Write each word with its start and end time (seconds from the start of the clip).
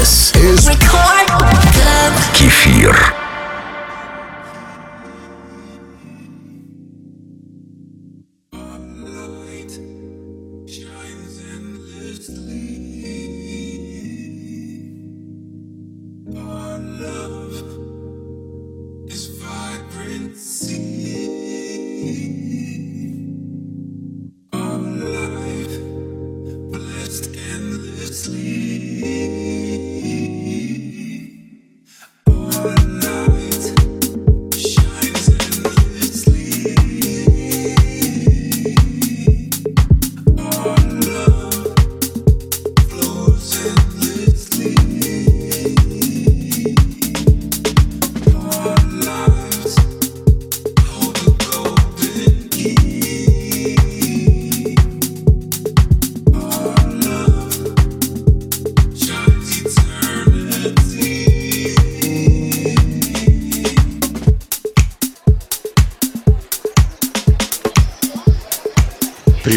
This 0.00 0.32
is 0.36 0.66
Кефир. 2.32 3.19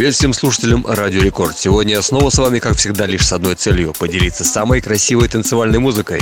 Привет 0.04 0.16
всем 0.16 0.34
слушателям 0.34 0.86
Радио 0.86 1.22
Рекорд. 1.22 1.58
Сегодня 1.58 1.94
я 1.94 2.02
снова 2.02 2.30
с 2.30 2.38
вами, 2.38 2.60
как 2.60 2.76
всегда, 2.76 3.06
лишь 3.06 3.26
с 3.26 3.32
одной 3.32 3.56
целью– 3.56 3.94
поделиться 3.98 4.44
самой 4.44 4.82
красивой 4.82 5.30
танцевальной 5.30 5.80
музыкой. 5.80 6.20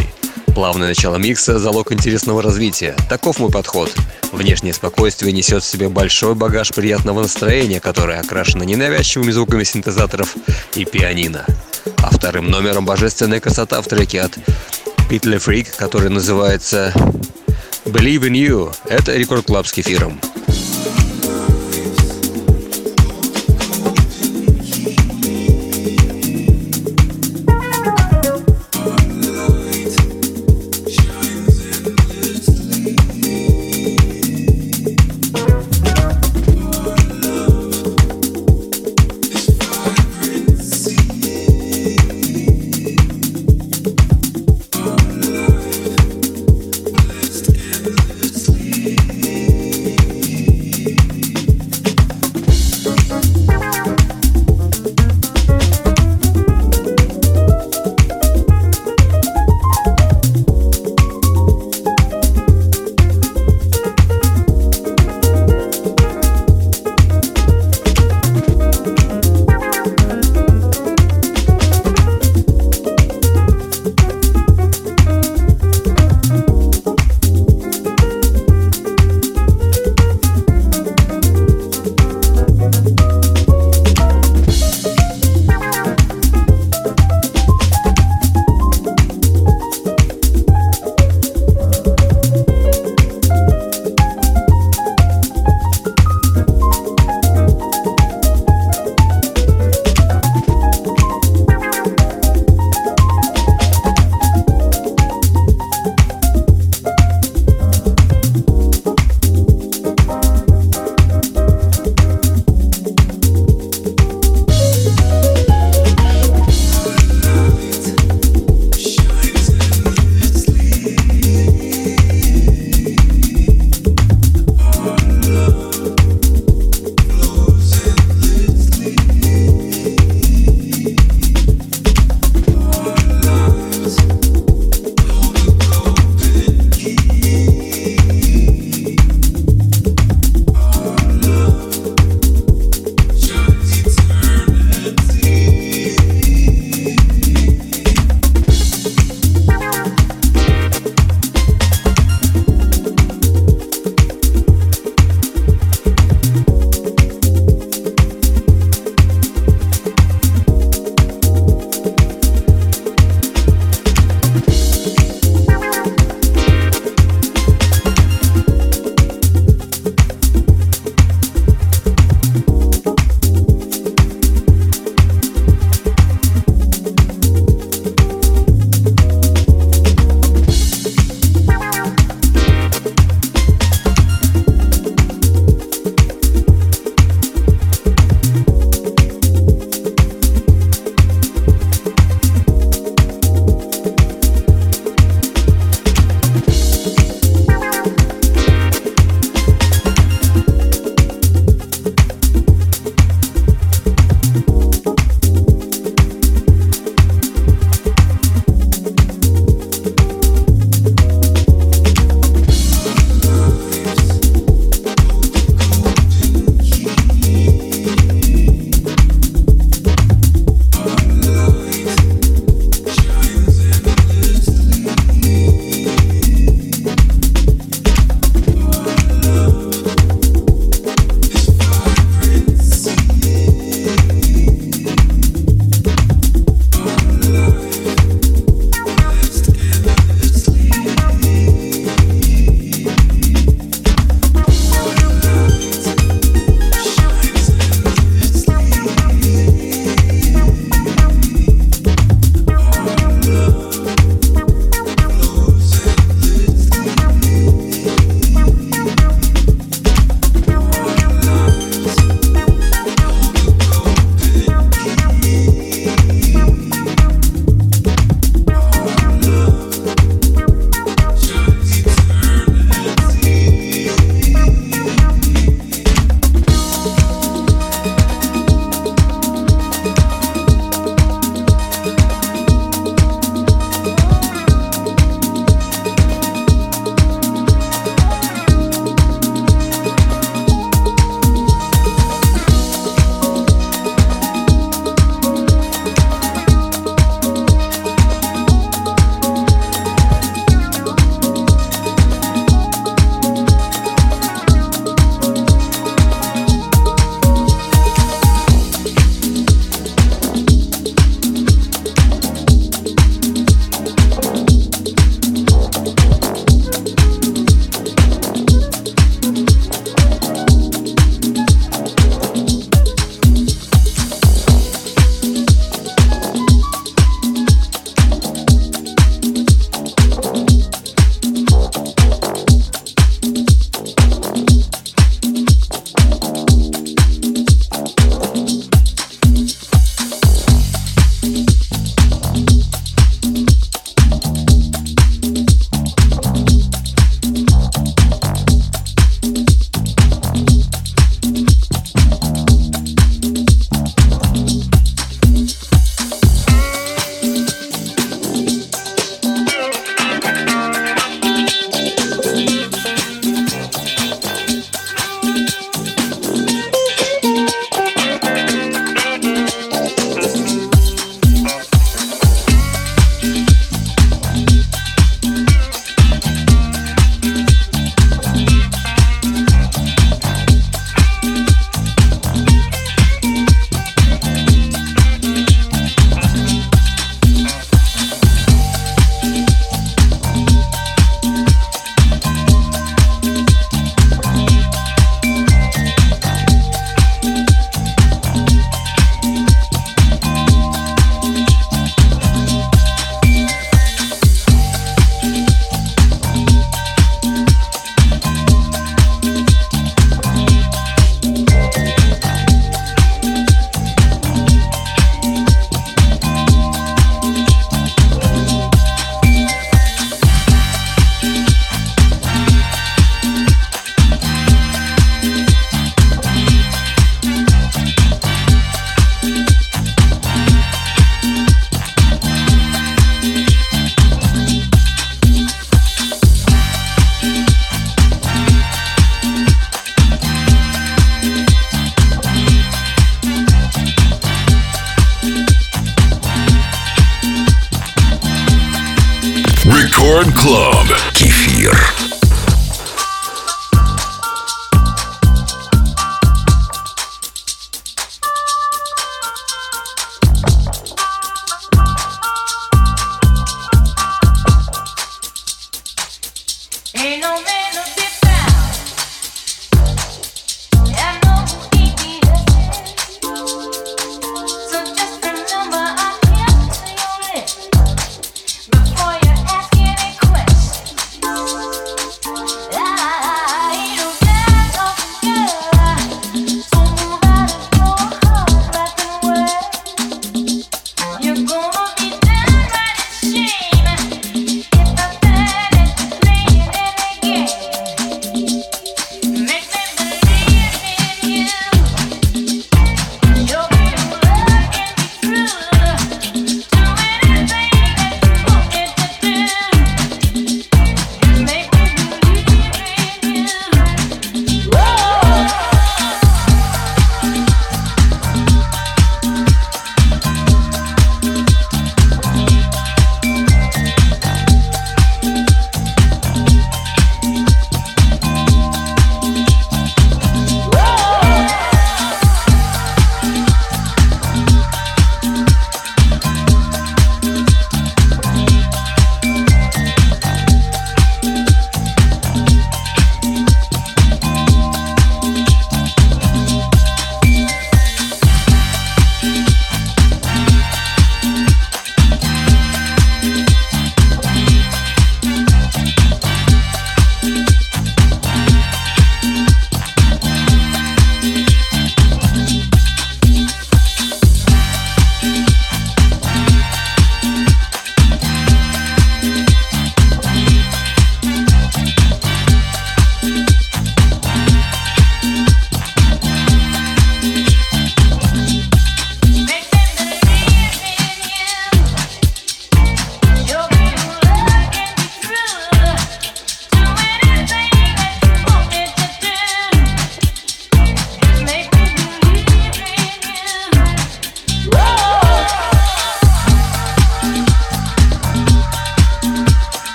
Плавное 0.53 0.89
начало 0.89 1.15
микса– 1.15 1.57
залог 1.59 1.91
интересного 1.91 2.43
развития. 2.43 2.95
Таков 3.09 3.39
мой 3.39 3.49
подход. 3.49 3.91
Внешнее 4.31 4.75
спокойствие 4.75 5.33
несет 5.33 5.63
в 5.63 5.65
себе 5.65 5.89
большой 5.89 6.35
багаж 6.35 6.69
приятного 6.69 7.23
настроения, 7.23 7.79
которое 7.79 8.19
окрашено 8.19 8.61
ненавязчивыми 8.61 9.31
звуками 9.31 9.63
синтезаторов 9.63 10.35
и 10.75 10.85
пианино. 10.85 11.43
А 12.03 12.11
вторым 12.11 12.51
номером 12.51 12.85
божественная 12.85 13.39
красота 13.39 13.81
в 13.81 13.87
треке 13.87 14.21
от 14.21 14.37
Питле 15.09 15.39
Фрик, 15.39 15.75
который 15.75 16.11
называется 16.11 16.93
Believe 17.85 18.29
in 18.29 18.33
You. 18.33 18.75
Это 18.85 19.15
Record 19.15 19.47
Club 19.47 19.65
с 19.65 19.71
кефиром. 19.71 20.21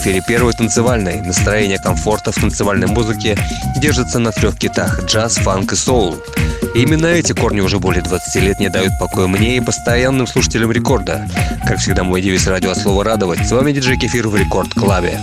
Эфире 0.00 0.22
первой 0.26 0.54
танцевальной. 0.54 1.20
Настроение 1.20 1.78
комфорта 1.78 2.32
в 2.32 2.36
танцевальной 2.36 2.86
музыке 2.86 3.36
держится 3.76 4.18
на 4.18 4.32
трех 4.32 4.56
китах– 4.56 5.04
джаз, 5.04 5.36
фанк 5.36 5.72
и 5.72 5.76
соул. 5.76 6.16
Именно 6.74 7.06
эти 7.06 7.32
корни 7.32 7.60
уже 7.60 7.78
более 7.78 8.02
20 8.02 8.42
лет 8.42 8.60
не 8.60 8.70
дают 8.70 8.98
покоя 8.98 9.26
мне 9.26 9.58
и 9.58 9.60
постоянным 9.60 10.26
слушателям 10.26 10.72
рекорда. 10.72 11.28
Как 11.66 11.78
всегда, 11.78 12.02
мой 12.02 12.22
девиз 12.22 12.46
радио 12.46 12.70
от 12.70 12.78
слова 12.78 13.04
«радовать». 13.04 13.46
С 13.46 13.52
вами 13.52 13.72
диджей 13.72 13.98
Кефир 13.98 14.28
в 14.28 14.36
Рекорд 14.36 14.72
Клабе. 14.72 15.20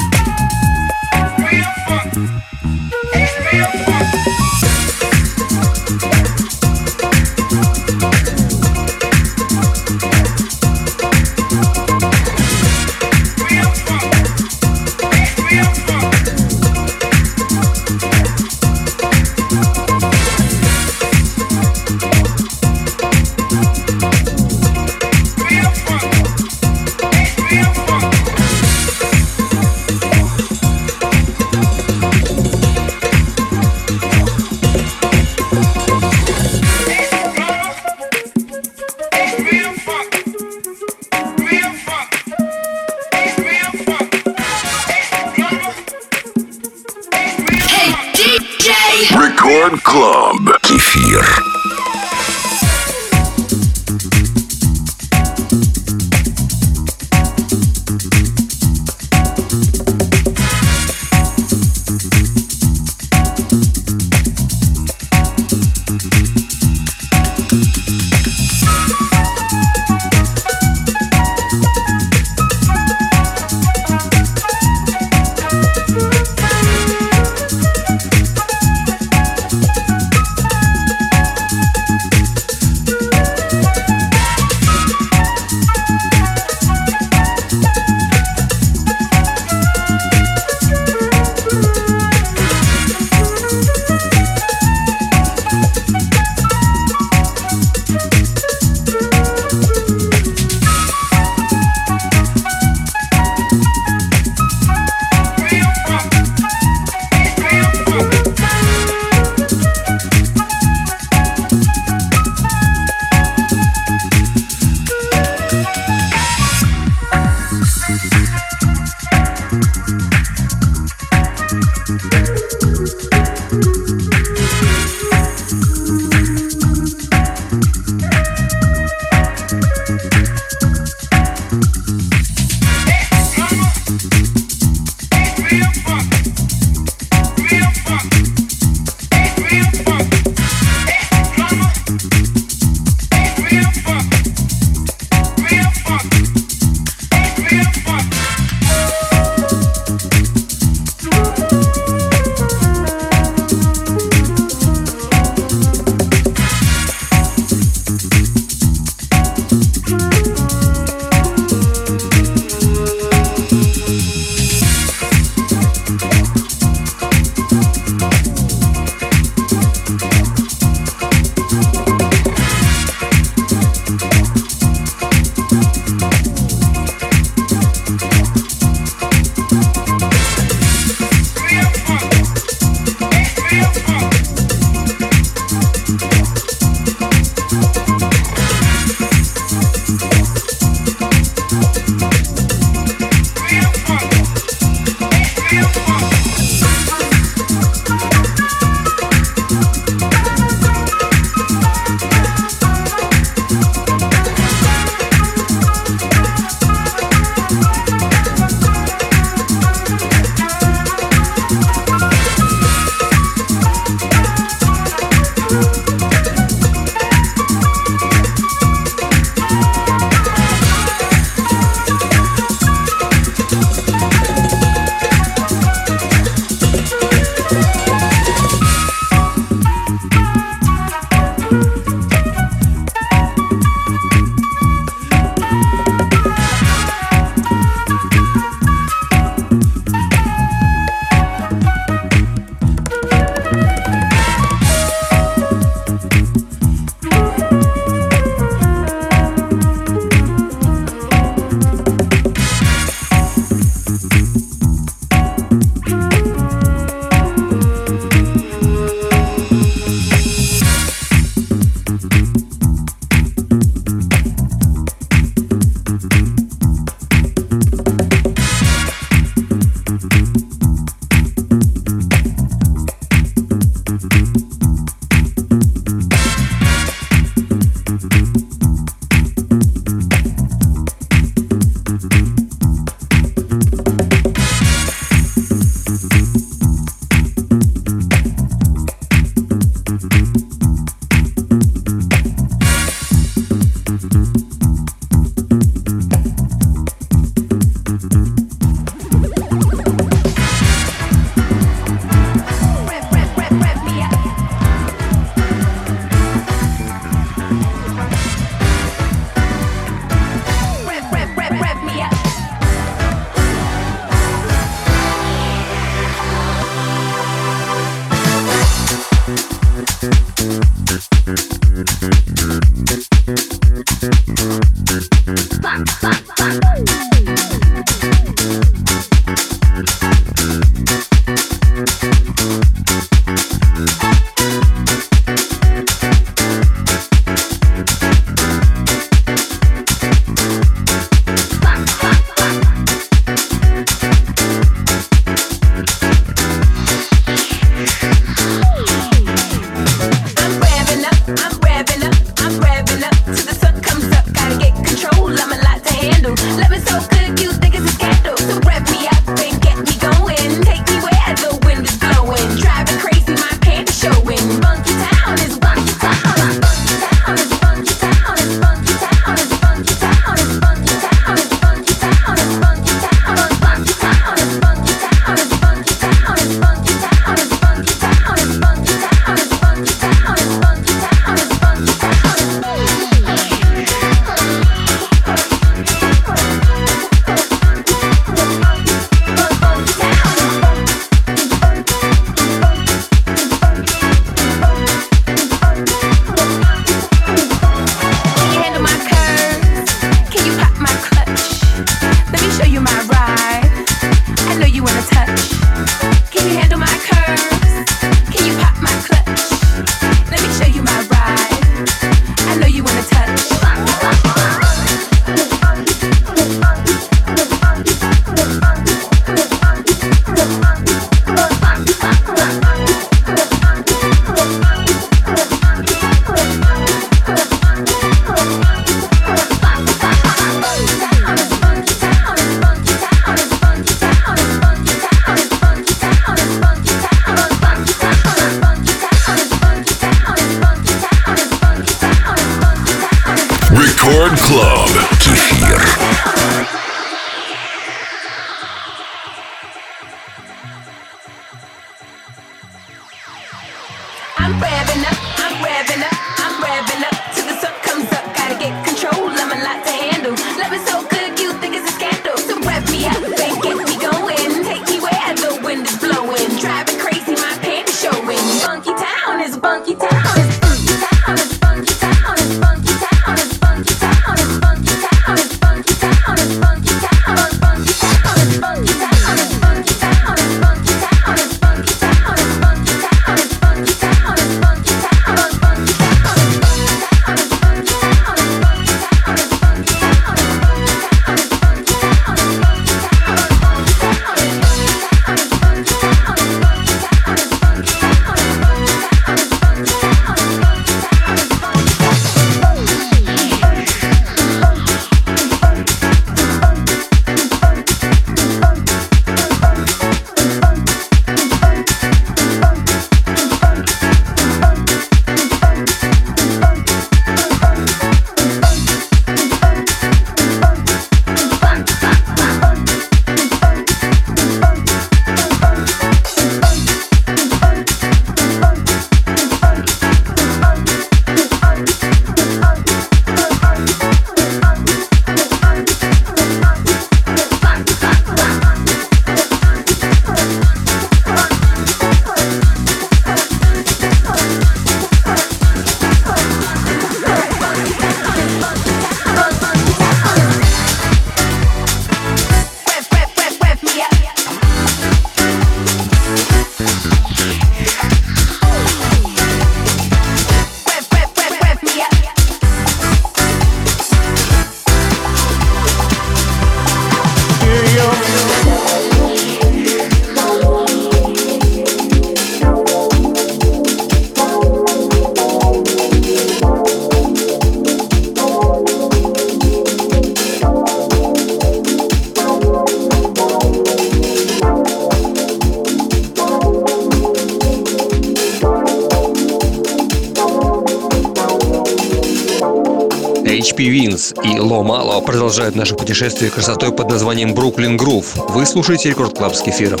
Продолжает 595.46 595.76
наше 595.76 595.94
путешествие 595.94 596.50
красотой 596.50 596.90
под 596.90 597.08
названием 597.08 597.54
Brooklyn 597.54 597.96
Groove. 597.96 598.34
Вы 598.48 598.66
слушаете 598.66 599.10
Record 599.10 599.38
Club 599.38 599.54
с 599.54 599.62
кефиром. 599.62 600.00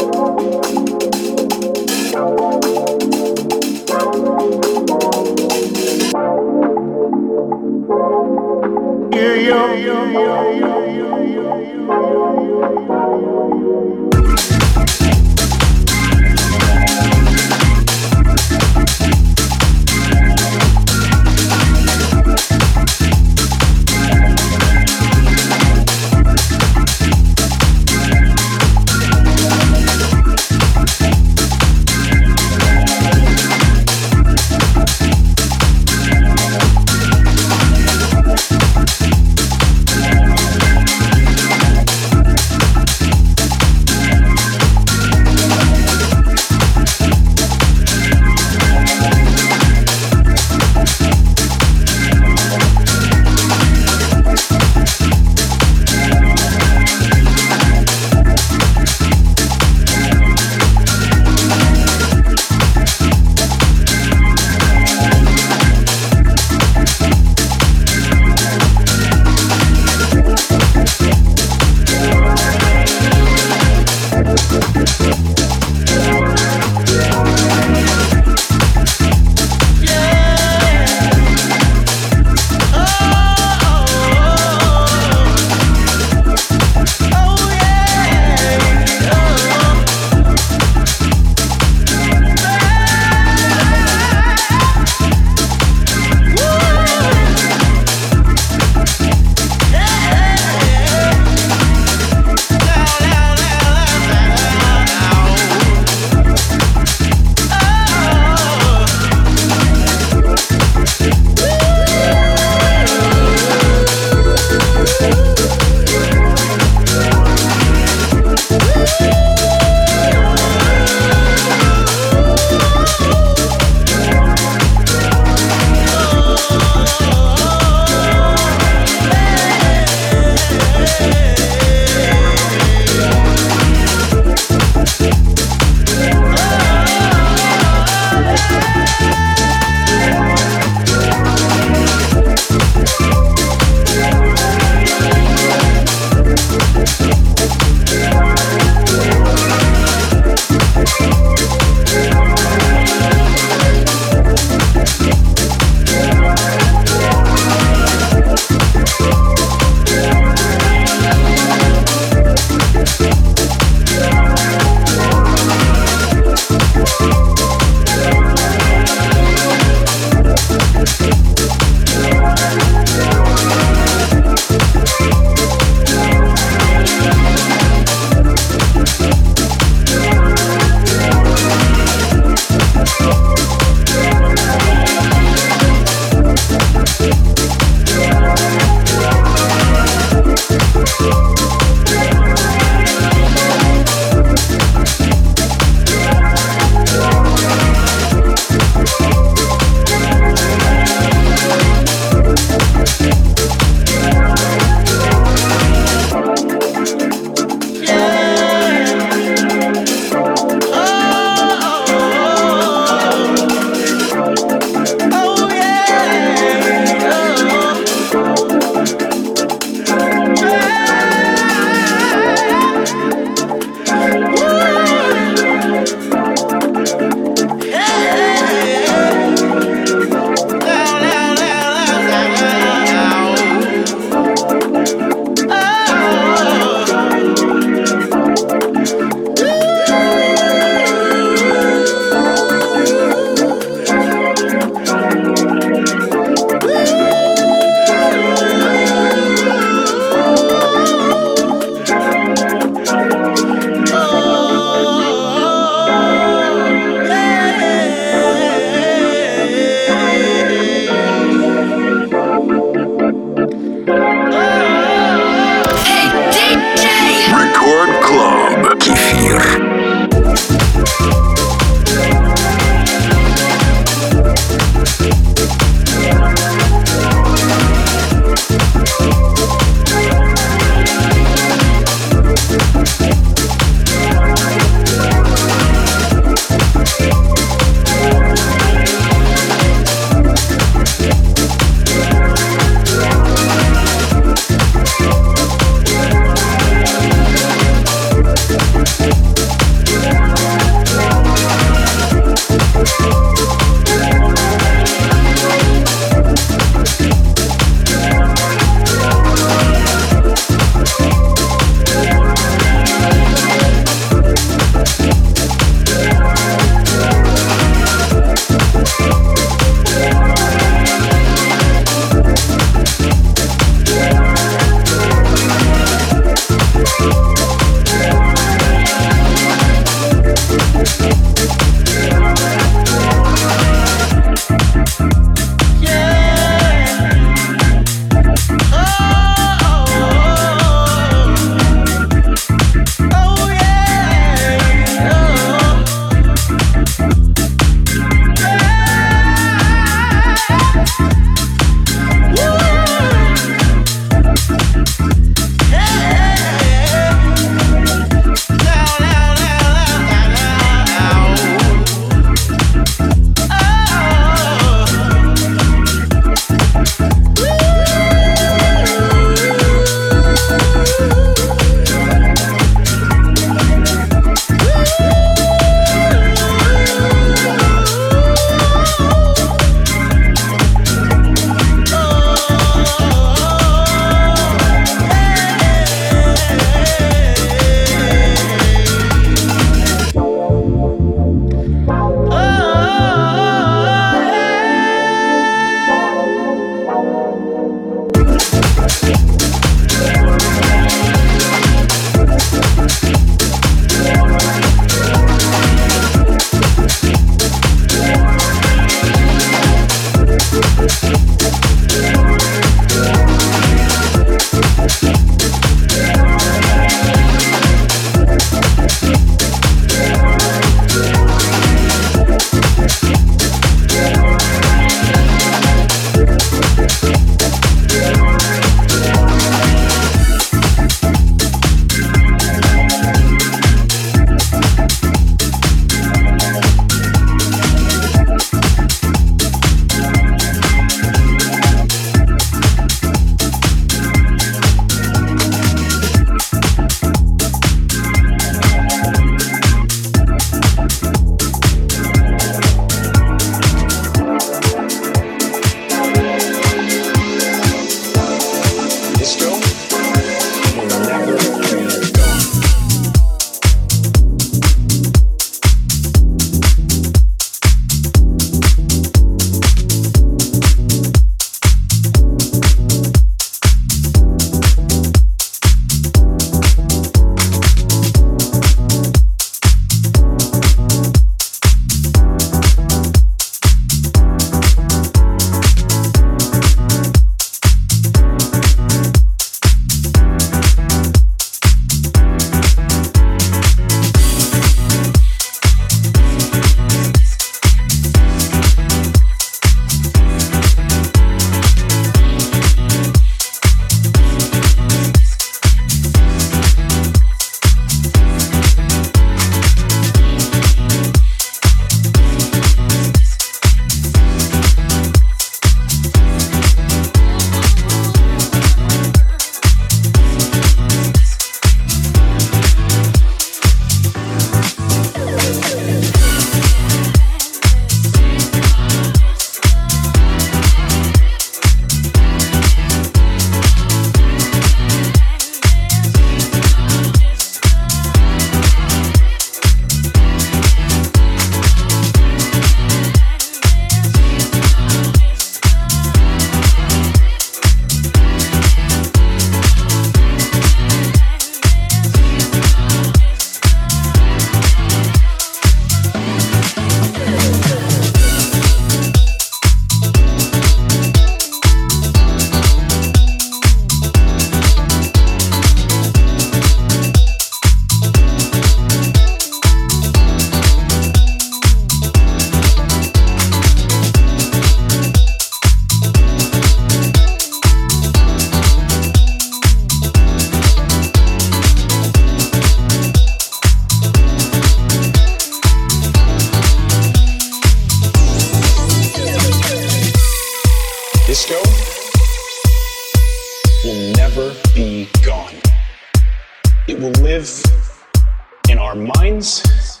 our 598.88 598.94
minds 598.94 600.00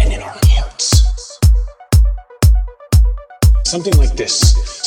and 0.00 0.10
in 0.10 0.22
our 0.22 0.38
hearts. 0.44 1.38
Something 3.64 3.94
like 3.98 4.16
this, 4.16 4.32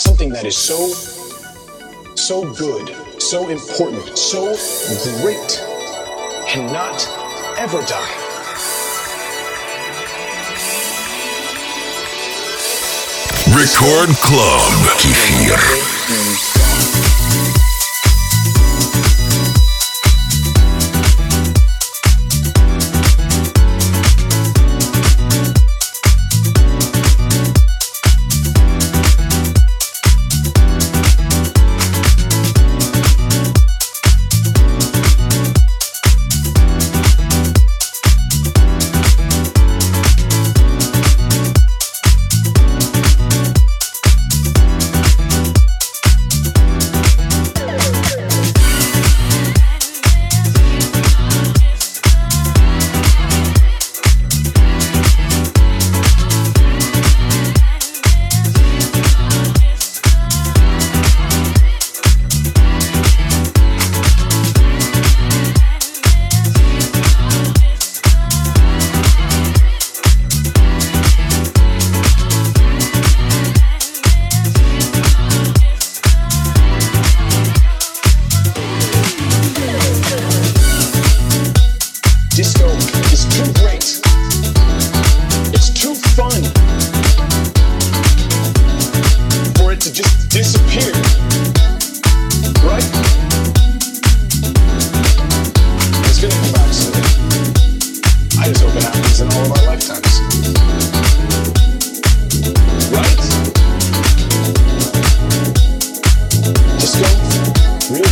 something 0.01 0.29
that 0.29 0.45
is 0.45 0.57
so, 0.57 0.87
so 2.15 2.51
good, 2.55 2.89
so 3.21 3.47
important, 3.49 4.17
so 4.17 4.55
great, 5.21 5.61
cannot 6.47 7.07
ever 7.59 7.83
die. 7.85 8.15
Record 13.53 14.09
Club. 14.25 14.61
Kefir. 14.97 16.48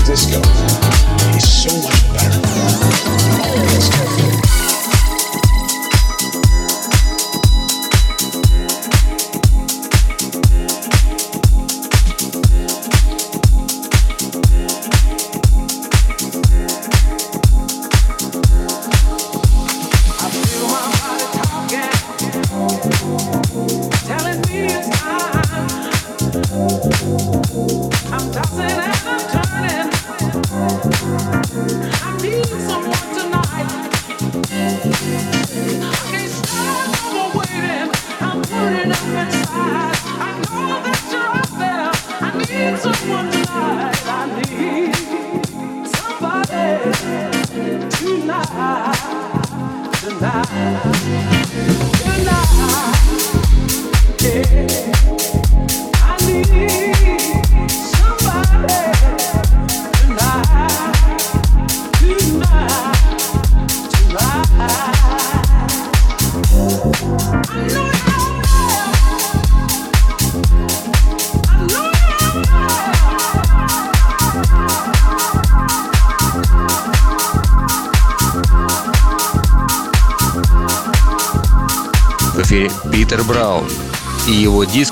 disco. 0.07 0.56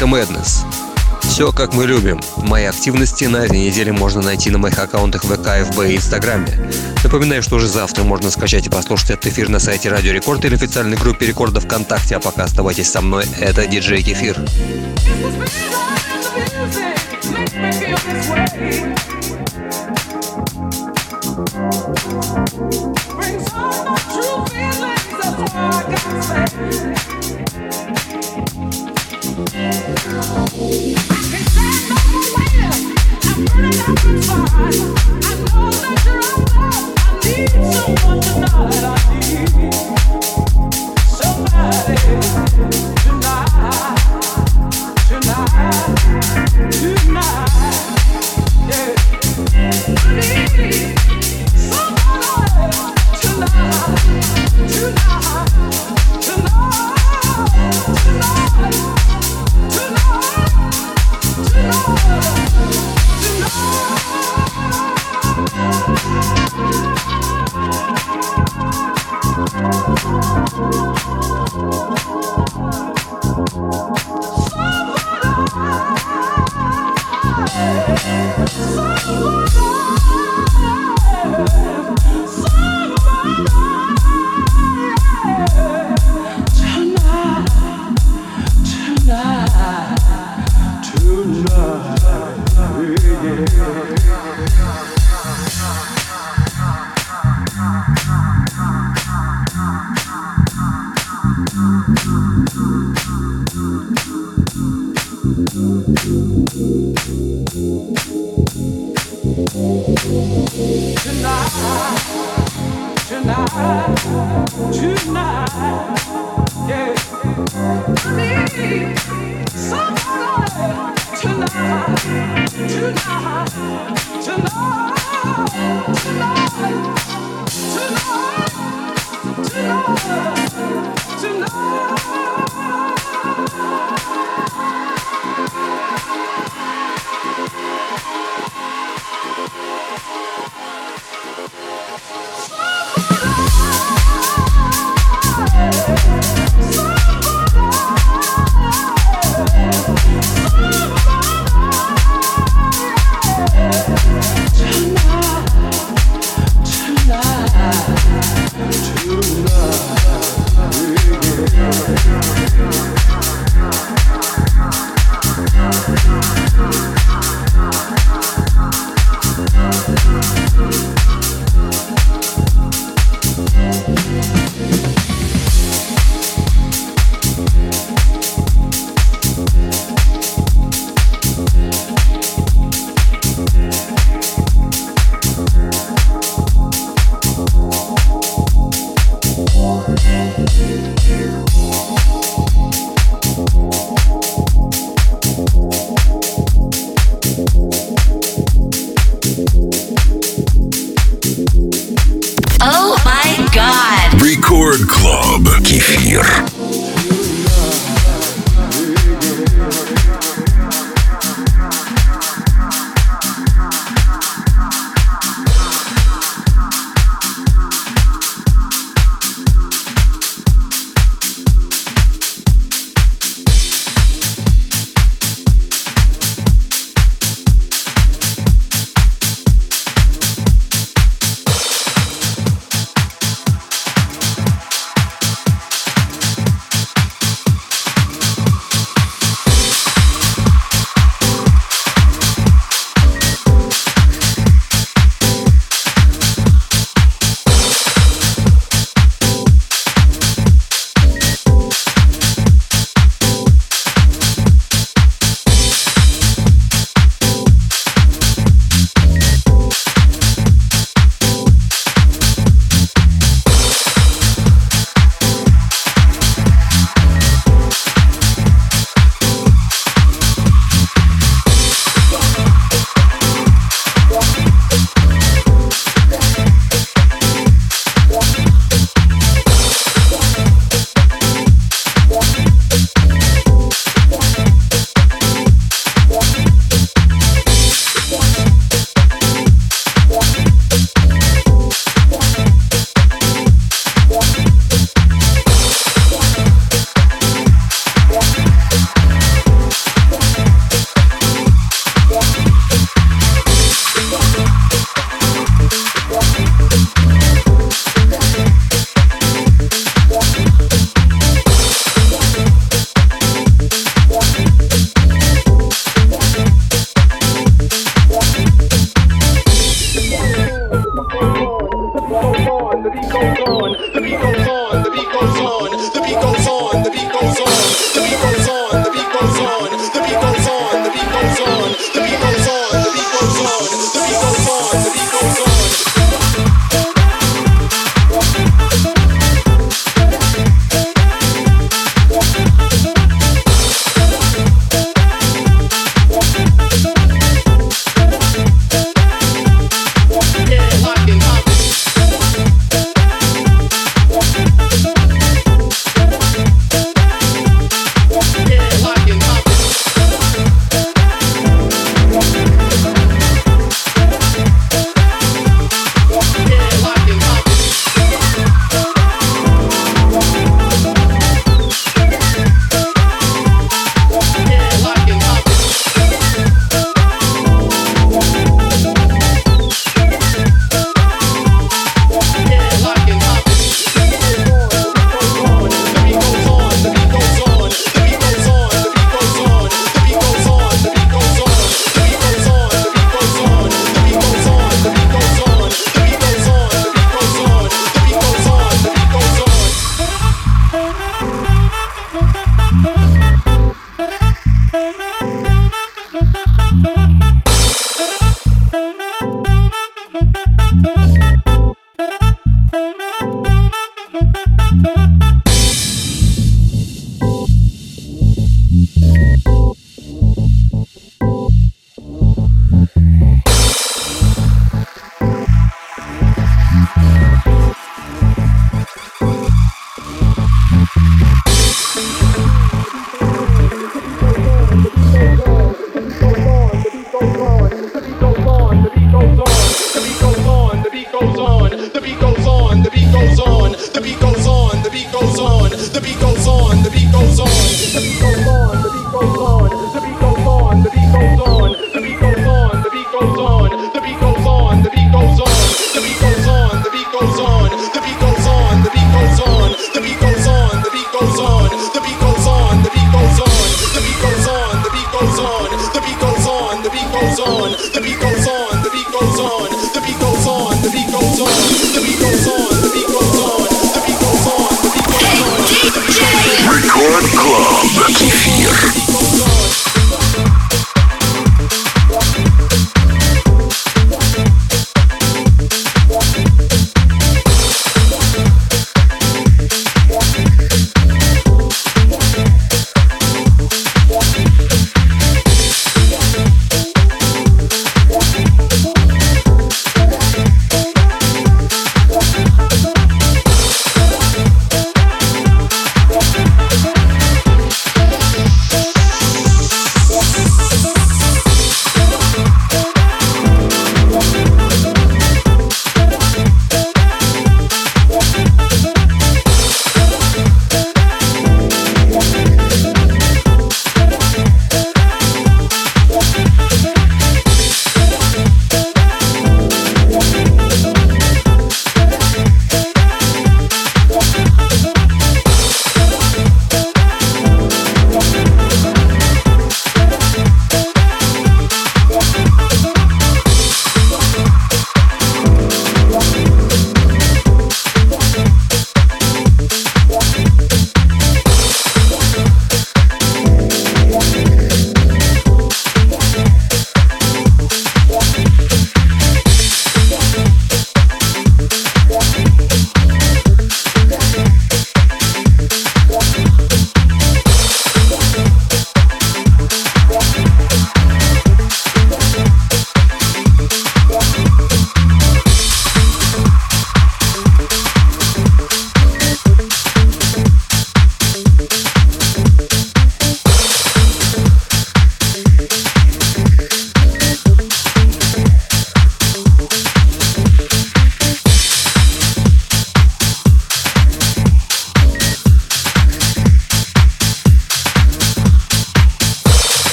Диско 0.00 0.06
Madness. 0.06 0.64
Все 1.22 1.52
как 1.52 1.74
мы 1.74 1.86
любим. 1.86 2.20
Мои 2.36 2.64
активности 2.64 3.24
на 3.24 3.38
этой 3.38 3.58
неделе 3.58 3.92
можно 3.92 4.22
найти 4.22 4.50
на 4.50 4.58
моих 4.58 4.78
аккаунтах 4.78 5.24
ВК, 5.24 5.48
ФБ 5.70 5.80
и 5.90 5.96
Инстаграме. 5.96 6.70
Напоминаю, 7.04 7.42
что 7.42 7.56
уже 7.56 7.68
завтра 7.68 8.02
можно 8.02 8.30
скачать 8.30 8.66
и 8.66 8.70
послушать 8.70 9.10
этот 9.10 9.26
эфир 9.26 9.48
на 9.48 9.58
сайте 9.58 9.90
Радио 9.90 10.12
Рекорд 10.12 10.44
или 10.44 10.54
официальной 10.54 10.96
группе 10.96 11.26
Рекорда 11.26 11.60
ВКонтакте. 11.60 12.16
А 12.16 12.20
пока 12.20 12.44
оставайтесь 12.44 12.90
со 12.90 13.00
мной. 13.02 13.26
Это 13.40 13.66
диджей 13.66 14.02
Кефир. 14.02 14.38
Brings 23.16 23.52
all 23.52 23.84
my 23.84 23.96
true 24.12 24.46
feelings, 24.46 25.10
that's 25.10 25.38
all 25.38 25.60
I 25.62 25.82
gotta 25.88 26.22
say. 26.22 27.19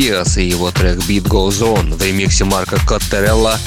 Диас 0.00 0.38
и 0.38 0.48
его 0.48 0.70
трек 0.70 0.96
Beat 1.00 1.24
Goes 1.24 1.60
On 1.60 1.94
в 1.94 2.02
ремиксе 2.02 2.44
Марка 2.44 2.78
Коттерелла 2.86 3.58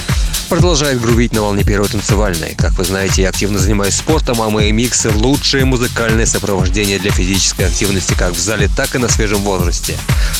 продолжает 0.50 1.00
грувить 1.00 1.32
на 1.32 1.44
волне 1.44 1.64
первой 1.64 1.88
танцевальной. 1.88 2.56
Как 2.58 2.72
вы 2.74 2.86
знаете, 2.86 3.22
я 3.22 3.30
активно 3.30 3.60
занимаюсь 3.60 3.94
спортом, 3.94 4.42
а 4.42 4.50
мои 4.50 4.72
миксы– 4.72 5.12
лучшее 5.14 5.64
музыкальное 5.66 6.26
сопровождение 6.26 6.98
для 6.98 7.12
физической 7.12 7.68
активности 7.68 8.16
как 8.18 8.34
в 8.34 8.40
зале, 8.40 8.68
так 8.76 8.96
и 8.96 8.98
на 8.98 9.10
свежем 9.10 9.42
возрасте. 9.42 9.96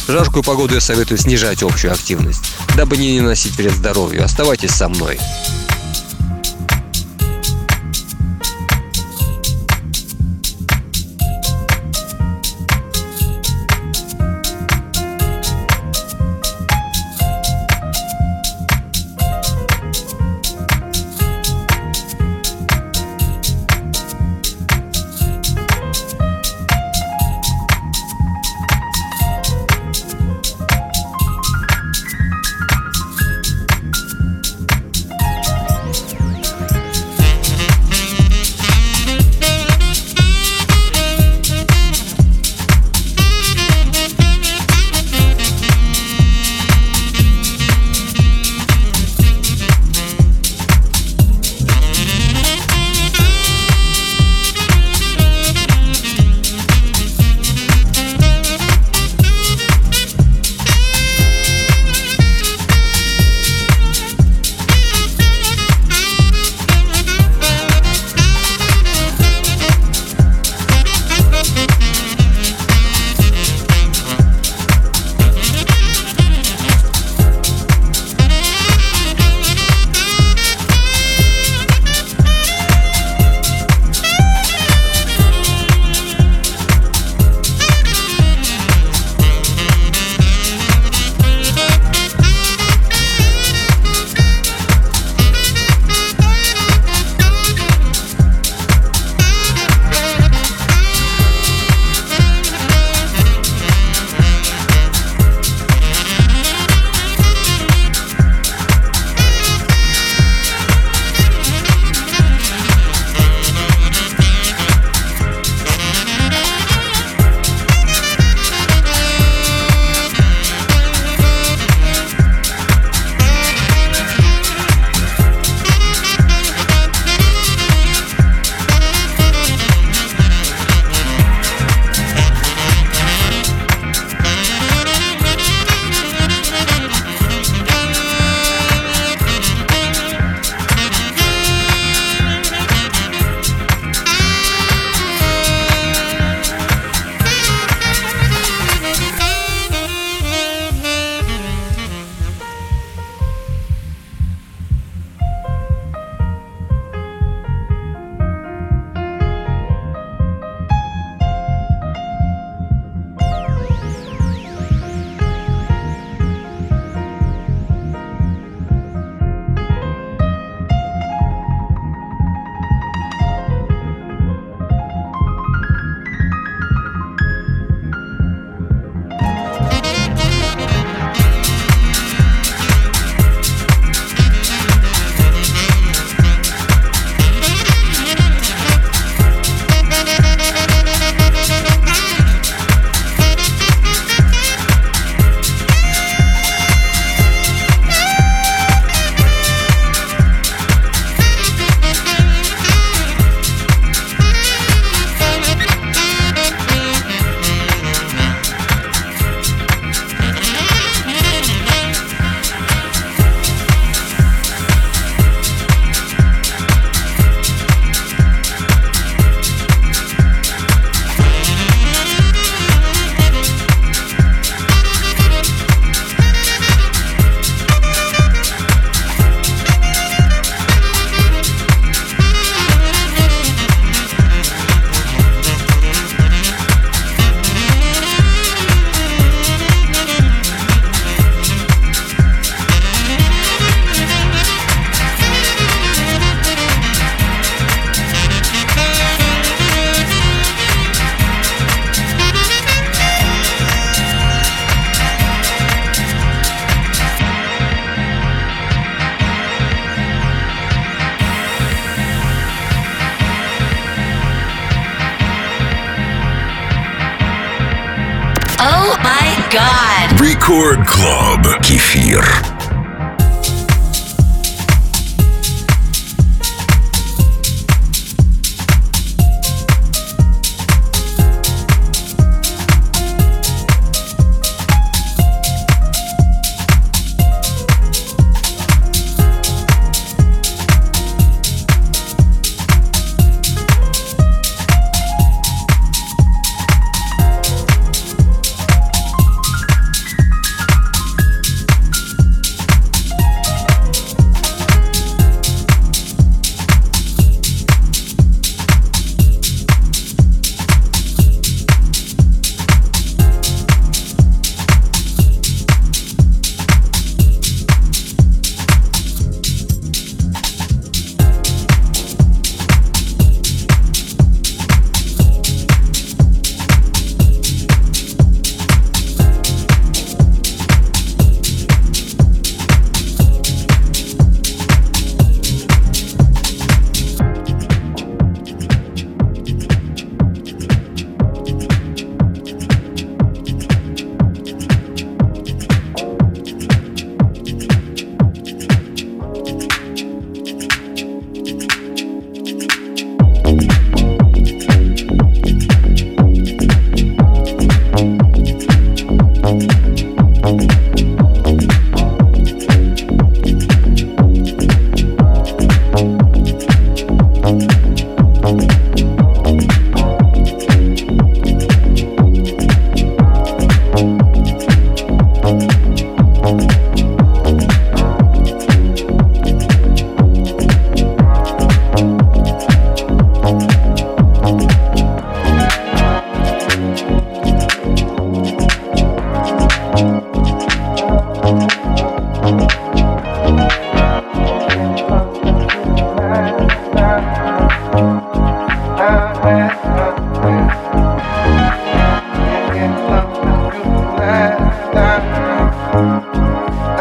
В 0.08 0.12
жаркую 0.12 0.42
погоду 0.42 0.74
я 0.74 0.82
советую 0.82 1.20
снижать 1.20 1.62
общую 1.62 1.94
активность, 1.94 2.42
дабы 2.76 2.98
не 2.98 3.22
наносить 3.22 3.56
вред 3.56 3.74
здоровью. 3.74 4.24
Оставайтесь 4.24 4.72
со 4.72 4.90
мной. 4.90 5.20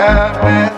have 0.02 0.42
been 0.42 0.71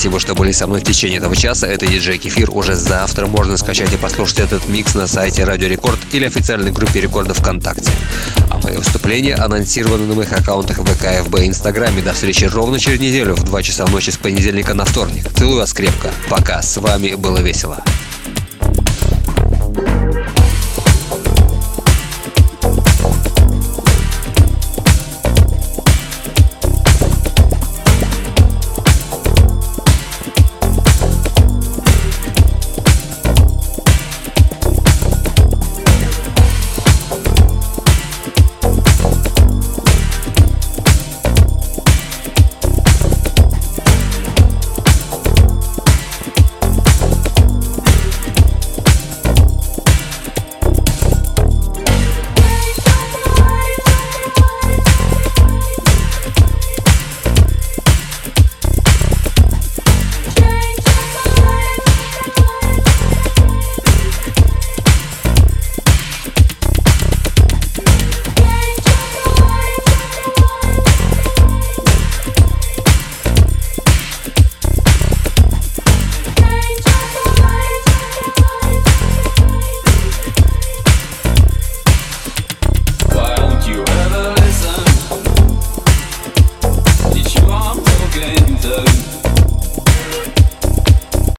Спасибо, 0.00 0.18
что 0.18 0.34
были 0.34 0.50
со 0.52 0.66
мной 0.66 0.80
в 0.80 0.84
течение 0.84 1.18
этого 1.18 1.36
часа. 1.36 1.66
Это 1.66 1.86
диджей 1.86 2.16
Кефир. 2.16 2.48
Уже 2.52 2.74
завтра 2.74 3.26
можно 3.26 3.58
скачать 3.58 3.92
и 3.92 3.98
послушать 3.98 4.38
этот 4.38 4.66
микс 4.66 4.94
на 4.94 5.06
сайте 5.06 5.44
Радио 5.44 5.68
Рекорд 5.68 5.98
или 6.12 6.24
официальной 6.24 6.72
группе 6.72 7.02
Рекорда 7.02 7.34
ВКонтакте. 7.34 7.90
А 8.48 8.56
мои 8.64 8.78
выступления 8.78 9.34
анонсированы 9.34 10.06
на 10.06 10.14
моих 10.14 10.32
аккаунтах 10.32 10.78
ВК, 10.78 11.22
ФБ 11.26 11.40
и 11.40 11.48
Инстаграме. 11.48 12.00
До 12.00 12.14
встречи 12.14 12.46
ровно 12.46 12.78
через 12.78 12.98
неделю 12.98 13.34
в 13.34 13.42
2 13.42 13.62
часа 13.62 13.86
ночи 13.88 14.08
с 14.08 14.16
понедельника 14.16 14.72
на 14.72 14.86
вторник. 14.86 15.30
Целую 15.36 15.58
вас 15.58 15.74
крепко. 15.74 16.10
Пока. 16.30 16.62
С 16.62 16.78
вами 16.78 17.14
было 17.14 17.36
весело. 17.36 17.84